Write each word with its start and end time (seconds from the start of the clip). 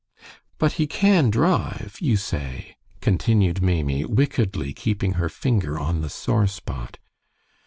"But 0.57 0.71
he 0.81 0.87
can 0.87 1.29
drive, 1.29 1.97
you 1.99 2.17
say," 2.17 2.75
continued 3.01 3.61
Maimie, 3.61 4.03
wickedly 4.05 4.73
keeping 4.73 5.13
her 5.13 5.29
finger 5.29 5.77
on 5.79 6.01
the 6.01 6.09
sore 6.09 6.47
spot. 6.47 6.97